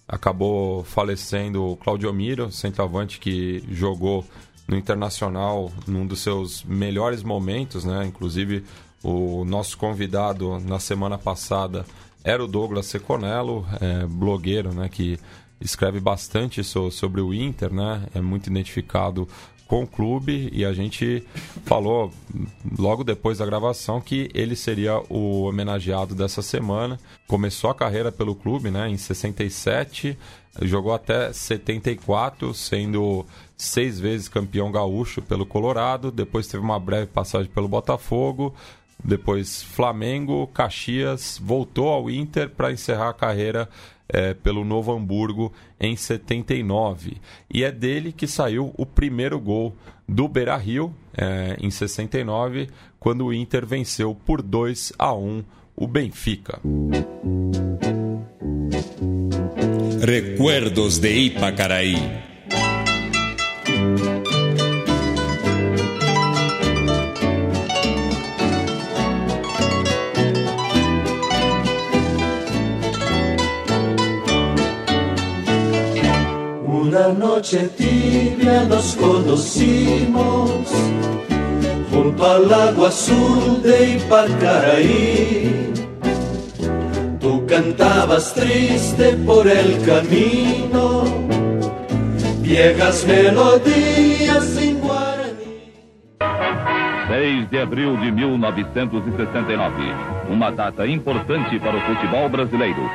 [0.07, 4.25] acabou falecendo o Claudio Miro, centroavante que jogou
[4.67, 8.07] no Internacional num dos seus melhores momentos, né?
[8.07, 8.65] Inclusive
[9.03, 11.85] o nosso convidado na semana passada
[12.23, 14.89] era o Douglas Seconello, é, blogueiro, né?
[14.89, 15.19] Que
[15.61, 18.07] escreve bastante so, sobre o Inter, né?
[18.15, 19.27] É muito identificado
[19.73, 21.23] com o clube e a gente
[21.65, 22.13] falou
[22.77, 26.99] logo depois da gravação que ele seria o homenageado dessa semana.
[27.27, 30.15] Começou a carreira pelo clube, né, em 67,
[30.61, 33.25] jogou até 74, sendo
[33.57, 38.53] seis vezes campeão gaúcho pelo Colorado, depois teve uma breve passagem pelo Botafogo,
[39.03, 43.67] depois Flamengo, Caxias, voltou ao Inter para encerrar a carreira
[44.07, 47.17] é, pelo Novo Hamburgo em 79.
[47.51, 49.75] E é dele que saiu o primeiro gol
[50.07, 55.43] do Beira Rio é, em 69, quando o Inter venceu por 2 a 1
[55.75, 56.59] o Benfica.
[60.05, 62.32] Recuerdos de Ipacaraí.
[76.93, 80.69] Una noche tibia nos conocimos
[81.89, 85.73] junto al agua azul de Ipacaraí.
[87.19, 91.03] Tú cantabas triste por el camino,
[92.43, 95.73] viejas melodias em Guarani.
[97.09, 99.73] 6 de abril de 1969,
[100.29, 102.87] uma data importante para o futebol brasileiro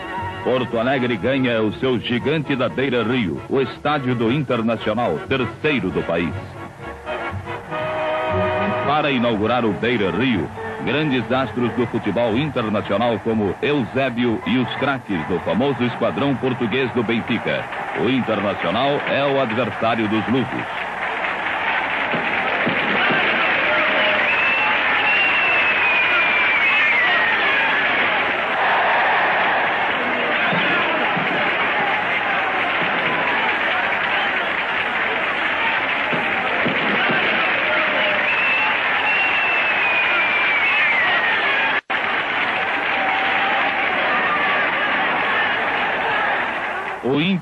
[0.49, 6.03] Porto Alegre ganha o seu gigante da Beira Rio, o estádio do Internacional, terceiro do
[6.07, 6.33] país.
[8.87, 10.49] Para inaugurar o Beira Rio,
[10.87, 17.03] grandes astros do futebol internacional como Eusébio e os craques do famoso esquadrão português do
[17.03, 17.63] Benfica.
[18.03, 20.88] O Internacional é o adversário dos lusos.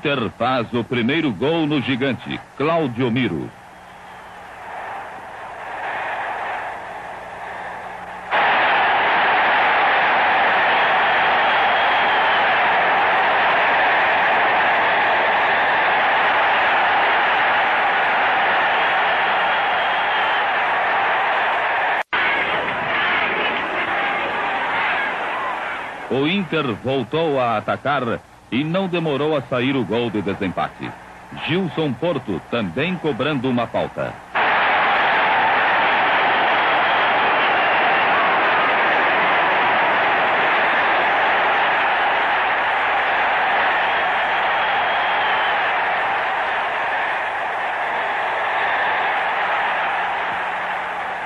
[0.07, 3.51] Inter faz o primeiro gol no gigante, Cláudio Miro.
[26.09, 30.89] O Inter voltou a atacar e não demorou a sair o gol de desempate.
[31.45, 34.13] Gilson Porto também cobrando uma falta.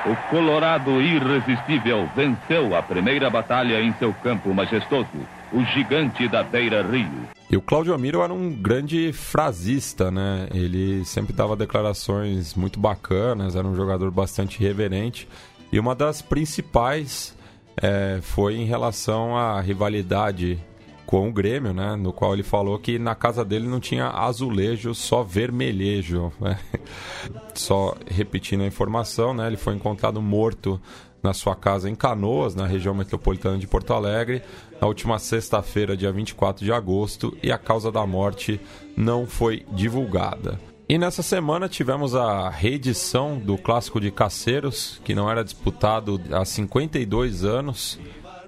[0.03, 5.07] O Colorado irresistível venceu a primeira batalha em seu campo majestoso
[5.51, 7.29] o gigante da Beira Rio.
[7.49, 10.47] E o Claudio Amiro era um grande frasista, né?
[10.53, 15.27] Ele sempre dava declarações muito bacanas, era um jogador bastante reverente.
[15.71, 17.35] E uma das principais
[17.75, 20.59] é, foi em relação à rivalidade
[21.05, 21.97] com o Grêmio, né?
[21.97, 26.31] No qual ele falou que na casa dele não tinha azulejo, só vermelhejo.
[26.39, 26.57] Né?
[27.53, 29.45] Só repetindo a informação, né?
[29.45, 30.81] Ele foi encontrado morto
[31.23, 34.41] na sua casa em Canoas, na região metropolitana de Porto Alegre,
[34.79, 38.59] na última sexta-feira, dia 24 de agosto, e a causa da morte
[38.97, 40.59] não foi divulgada.
[40.89, 46.43] E nessa semana tivemos a reedição do Clássico de Caceiros, que não era disputado há
[46.43, 47.99] 52 anos,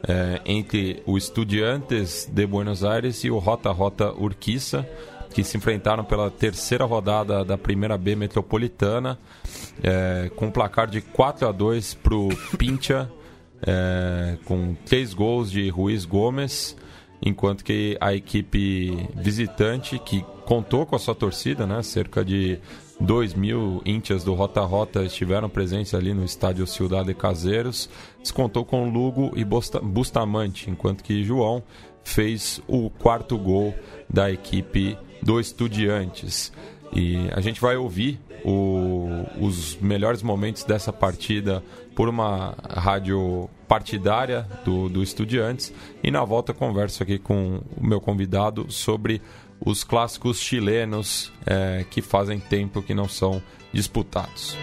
[0.06, 4.86] é, entre o Estudiantes de Buenos Aires e o Rota Rota Urquiza
[5.34, 9.18] que se enfrentaram pela terceira rodada da primeira B metropolitana,
[9.82, 13.10] é, com um placar de 4 a 2 para o Pincha,
[13.66, 16.76] é, com três gols de Ruiz Gomes.
[17.26, 22.60] enquanto que a equipe visitante, que contou com a sua torcida, né, cerca de
[23.00, 28.90] 2 mil íntias do Rota Rota estiveram presentes ali no estádio Ciudade Caseiros, descontou com
[28.90, 31.64] Lugo e Bustamante, enquanto que João
[32.04, 33.74] fez o quarto gol
[34.10, 36.52] da equipe do Estudiantes.
[36.94, 41.64] E a gente vai ouvir o, os melhores momentos dessa partida
[41.96, 45.74] por uma rádio partidária do, do Estudiantes.
[46.04, 49.22] E na volta converso aqui com o meu convidado sobre
[49.60, 53.42] os clássicos chilenos é, que fazem tempo que não são
[53.72, 54.58] disputados.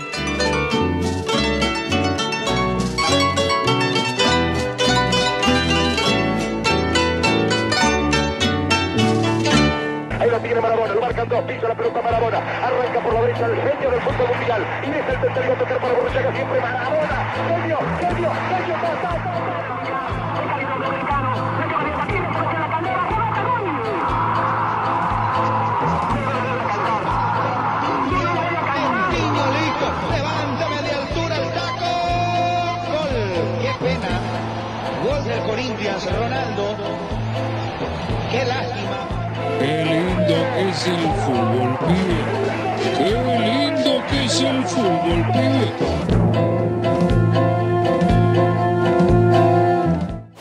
[10.50, 12.38] tiene Marabona, lo marcan dos, pisa la pelota Marabona,
[13.40, 14.66] El genio del fútbol mundial.
[14.82, 17.32] Y es el tercero a tocar para Borruchaga, siempre Maradona.
[17.48, 18.76] Genio, genio, genio,
[35.24, 36.76] del Corinthians, Ronaldo.
[38.30, 38.98] Qué lástima.
[39.58, 42.09] Qué lindo es el fútbol
[44.76, 45.72] el.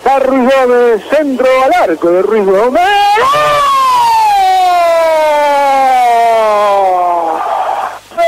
[0.05, 2.84] A Ruiz Gómez, centro al arco de Ruiz Gómez.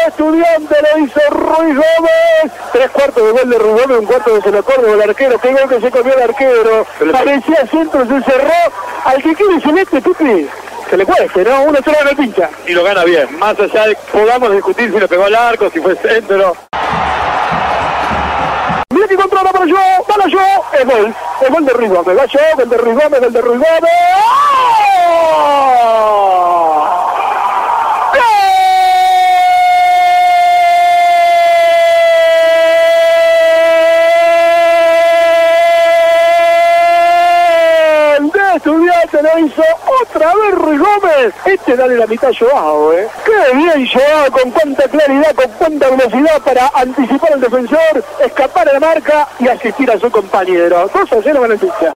[0.08, 2.52] Estudiante lo hizo Ruiz Gómez.
[2.72, 5.40] Tres cuartos de gol de Ruiz Gómez, un cuarto de se lo con el arquero.
[5.40, 6.86] Qué gol que se comió el arquero.
[7.12, 8.52] Parecía centro, se cerró.
[9.06, 10.02] Al que quiere se mete,
[10.92, 11.64] Se le cueste, ¿no?
[11.64, 12.50] Uno solo le pincha.
[12.68, 15.70] Y lo gana bien, más allá de que podamos discutir si lo pegó al arco,
[15.70, 16.54] si fue centro.
[18.90, 20.42] Mira que controla para yo, para yo,
[20.74, 23.88] es gol, es gol de Ruiz Gómez, va yo, gol de Gómez, gol de.
[25.34, 26.61] ¡Oh!
[39.22, 39.64] Estudiante lo hizo
[40.02, 41.34] otra vez Ruiz Gómez.
[41.46, 43.08] Este dale la mitad Joao, ¿eh?
[43.26, 48.74] Qué bien Joao, con cuánta claridad, con cuánta velocidad para anticipar al defensor, escapar a
[48.74, 50.90] la marca y asistir a su compañero.
[50.94, 51.94] 2 a 0 beneficia.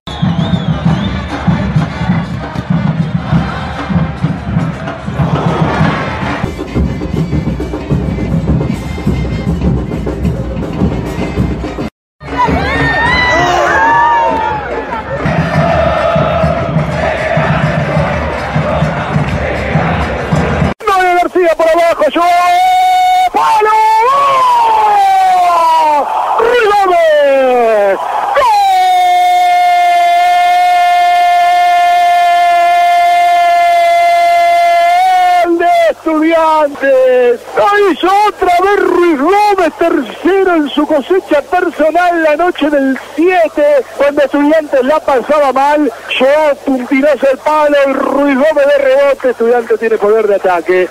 [42.65, 48.65] Noche del 7, cuando Estudiantes la pasaba mal, llevó puntiroso el palo, el Ruiz Gómez
[48.67, 50.89] de rebote, Estudiantes tiene poder de ataque.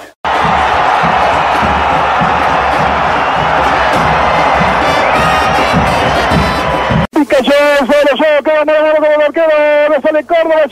[7.29, 10.67] Cayó, el arquero, no sale Córdoba.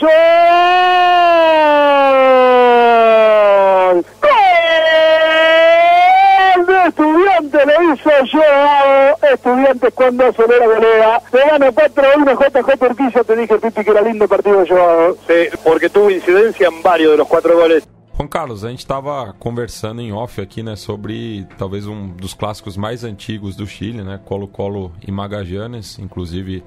[9.33, 11.21] Estudiantes cuando acelera golea.
[11.31, 13.23] Le gana 4-1 JJ Urquiza.
[13.23, 15.15] Te dije, Pipi, que era lindo partido Joao.
[15.27, 17.87] Sí, porque tuvo incidencia en varios de los cuatro goles.
[18.15, 22.77] Juan Carlos, a gente estava conversando em off aqui, né, sobre talvez um dos clássicos
[22.77, 26.63] mais antigos do Chile, né, Colo-Colo e Magallanes, inclusive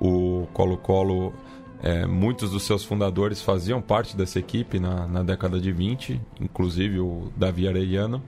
[0.00, 1.34] o Colo-Colo,
[1.82, 6.98] é, muitos dos seus fundadores faziam parte dessa equipe na, na década de 20, inclusive
[6.98, 8.22] o Davi Arellano,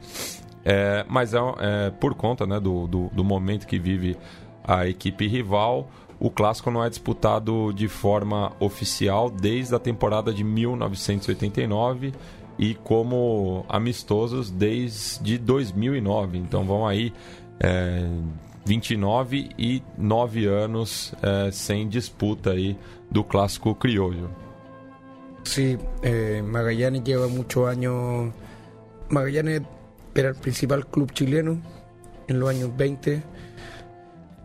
[0.70, 4.18] é, mas é, é, por conta né, do, do, do momento que vive
[4.62, 5.90] a equipe rival,
[6.20, 12.12] o clássico não é disputado de forma oficial desde a temporada de 1989
[12.58, 16.36] e como amistosos desde 2009.
[16.36, 17.14] Então vão aí
[17.58, 18.06] é,
[18.66, 22.76] 29 e 9 anos é, sem disputa aí
[23.10, 24.28] do clássico criollo.
[25.44, 28.34] Sí, eh, Magallanes lleva muchos años.
[29.08, 29.62] Magallanes
[30.20, 31.60] era el principal club chileno
[32.26, 33.22] en los años 20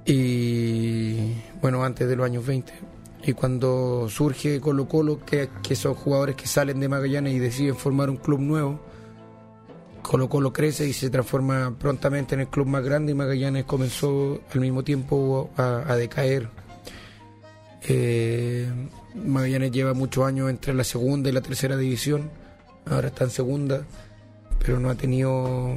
[0.06, 2.74] y bueno, antes de los años 20.
[3.26, 7.76] Y cuando surge Colo Colo, que, que son jugadores que salen de Magallanes y deciden
[7.76, 8.80] formar un club nuevo,
[10.02, 14.42] Colo Colo crece y se transforma prontamente en el club más grande y Magallanes comenzó
[14.54, 16.50] al mismo tiempo a, decaer.
[17.88, 18.70] Eh,
[19.16, 22.30] Magallanes lleva muchos años entre la segunda y la tercera división.
[22.86, 23.86] Ahora está en segunda,
[24.64, 25.76] pero no ha tenido,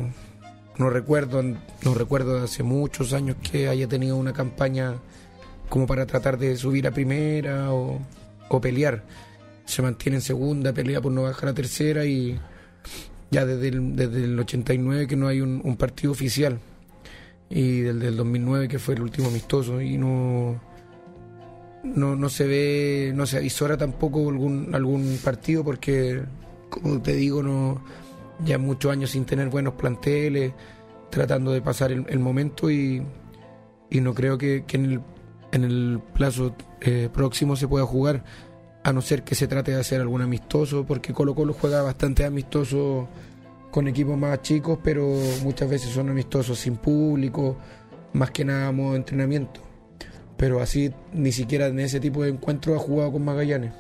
[0.78, 4.95] no recuerdo, no recuerdo de hace muchos años que haya tenido una campaña
[5.68, 8.01] como para tratar de subir a primera o,
[8.49, 9.03] o pelear.
[9.64, 12.39] Se mantiene en segunda, pelea por no bajar a tercera y
[13.30, 16.61] ya desde el, desde el 89 que no hay un, partido oficial
[17.51, 20.61] y desde el 2009 que fue el último amistoso y no
[21.82, 26.20] no, no se ve, no se avisora tampoco algún, algún partido porque,
[26.68, 27.80] como te digo, no
[28.45, 30.53] ya muchos años sin tener buenos planteles,
[31.11, 33.03] tratando de pasar el, momento y,
[33.91, 35.01] y, no creo que, que, en, el,
[35.53, 38.24] en el plazo eh, próximo se pueda jugar,
[38.82, 42.24] a no ser que se trate de hacer algún amistoso, porque Colo Colo juega bastante
[42.24, 43.09] amistoso
[43.70, 45.07] con equipos más chicos, pero
[45.43, 47.57] muchas veces son amistosos sin público,
[48.12, 49.66] más que nada modo entrenamiento
[50.37, 53.72] pero así ni siquiera en ese tipo de encuentro ha jugado con Magallanes.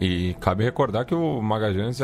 [0.00, 2.00] E cabe recordar que o Magallanes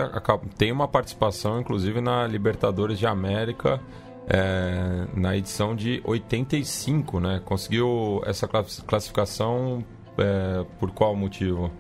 [0.57, 3.81] tem uma participação, inclusive, na Libertadores de América
[4.29, 7.43] é, na edição de 85, né?
[7.45, 9.85] Conseguiu essa classificação
[10.17, 11.71] é, por qual motivo?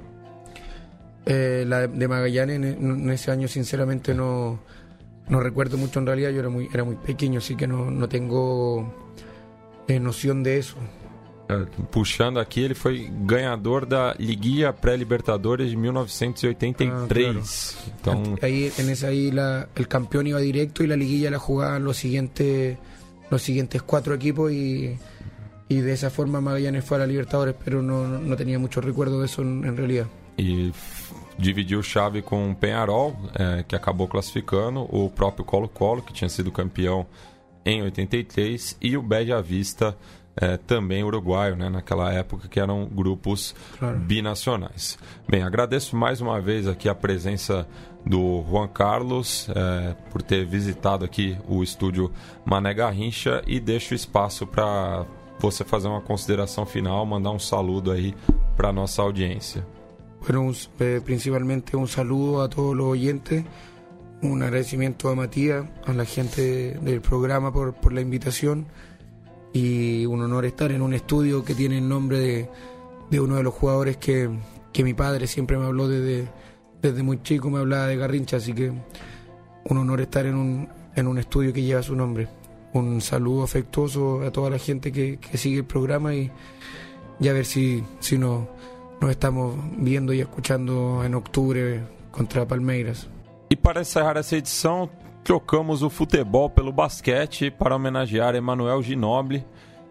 [1.26, 4.58] Eh, de Magallanes en ese año sinceramente no,
[5.28, 8.08] no recuerdo mucho en realidad, yo era muy, era muy pequeño, así que no, no
[8.08, 8.92] tengo
[9.86, 10.76] eh, noción de eso.
[11.90, 16.88] Puxando aqui, ele foi ganhador da Liguilla Pré-Libertadores de 1983.
[16.90, 17.06] Ah,
[18.02, 18.22] claro.
[18.22, 18.38] Então...
[18.42, 21.96] Aí, en esa ahí la, el campeón iba directo y la liguilla la jugaban los
[21.96, 22.78] siguientes,
[23.30, 24.98] los siguientes cuatro equipos y,
[25.68, 29.20] y de esa forma Magallanes fue a la Libertadores, pero no, no tenía mucho recuerdo
[29.20, 30.06] de eso en, en realidad.
[30.38, 30.72] E
[31.40, 36.52] dividiu chave com o Penharol, é, que acabou classificando, o próprio Colo-Colo, que tinha sido
[36.52, 37.06] campeão
[37.64, 39.96] em 83, e o Bela Vista,
[40.36, 43.98] é, também uruguaio, né, naquela época que eram grupos claro.
[43.98, 44.98] binacionais.
[45.28, 47.66] Bem, agradeço mais uma vez aqui a presença
[48.04, 52.10] do Juan Carlos é, por ter visitado aqui o estúdio
[52.44, 55.04] Mané Garrincha e deixo espaço para
[55.38, 58.14] você fazer uma consideração final, mandar um saludo aí
[58.56, 59.66] para nossa audiência.
[60.20, 63.44] Bueno, eh, principalmente un saludo a todos los oyentes,
[64.22, 68.66] un agradecimiento a Matías, a la gente del programa por, por la invitación.
[69.52, 72.48] Y un honor estar en un estudio que tiene el nombre de,
[73.10, 74.30] de uno de los jugadores que,
[74.72, 76.28] que, mi padre siempre me habló desde,
[76.80, 78.72] desde muy chico, me hablaba de Garrincha, así que
[79.64, 82.28] un honor estar en un, en un estudio que lleva su nombre.
[82.72, 86.30] Un saludo afectuoso a toda la gente que, que sigue el programa y,
[87.18, 88.46] y, a ver si, si nos,
[89.00, 91.80] nos estamos viendo y escuchando en octubre
[92.12, 93.08] contra Palmeiras.
[93.50, 94.88] E para encerrar essa edição,
[95.22, 99.44] trocamos o futebol pelo basquete para homenagear Emanuel Ginoble,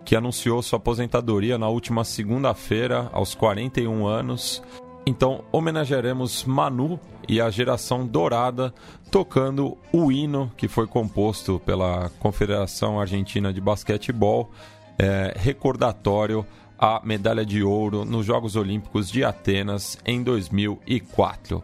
[0.03, 4.61] que anunciou sua aposentadoria na última segunda-feira, aos 41 anos.
[5.05, 8.73] Então, homenagearemos Manu e a geração dourada
[9.11, 14.51] tocando o hino que foi composto pela Confederação Argentina de Basquetebol,
[14.97, 16.45] é, recordatório
[16.77, 21.63] à medalha de ouro nos Jogos Olímpicos de Atenas em 2004.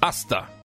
[0.00, 0.55] Hasta!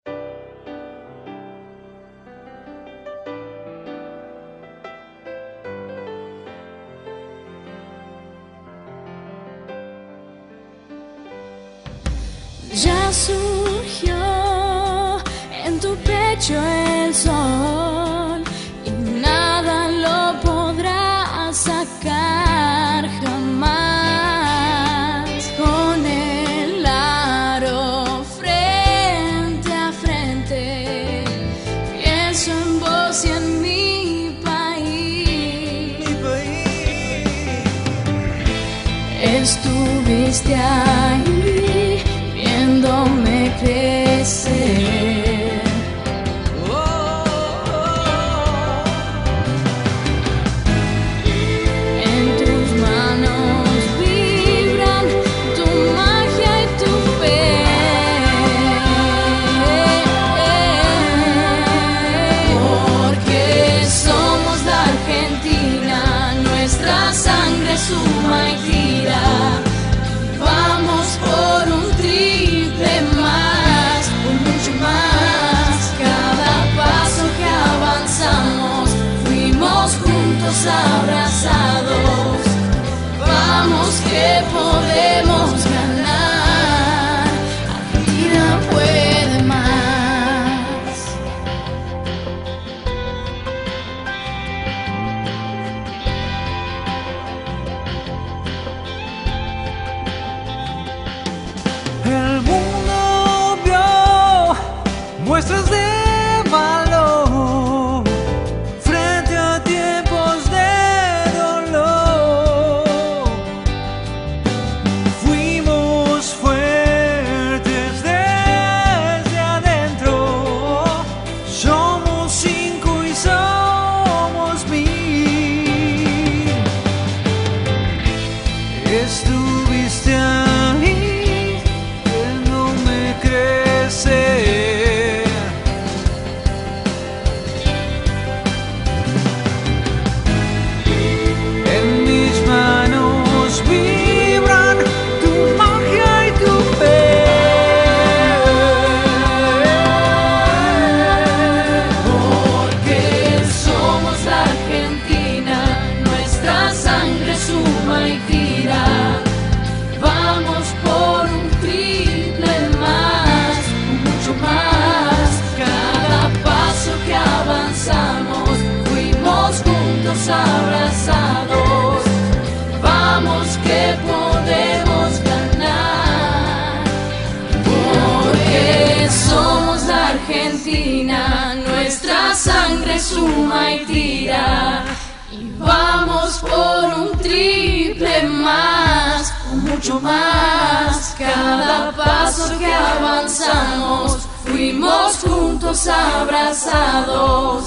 [182.41, 184.83] sangre suma y tira.
[185.31, 191.15] Y vamos por un triple más, mucho más.
[191.17, 197.65] Cada paso que avanzamos, fuimos juntos abrazados.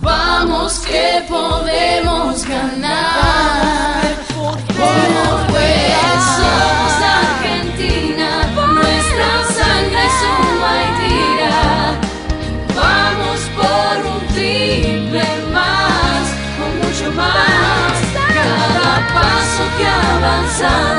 [0.00, 3.68] Vamos que podemos ganar.
[20.58, 20.97] sun.